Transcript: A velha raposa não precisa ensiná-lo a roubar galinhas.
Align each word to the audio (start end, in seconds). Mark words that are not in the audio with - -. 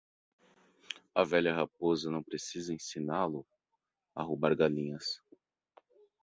A 1.13 1.23
velha 1.23 1.53
raposa 1.53 2.09
não 2.09 2.23
precisa 2.23 2.73
ensiná-lo 2.73 3.45
a 4.15 4.23
roubar 4.23 4.55
galinhas. 4.57 5.21